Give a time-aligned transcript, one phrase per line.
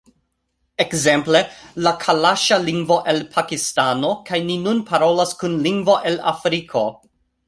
[0.83, 1.41] Ekzemple,
[1.87, 6.83] la kalaŝa lingvo el Pakistano kaj ni nun parolas kun lingvo el Afriko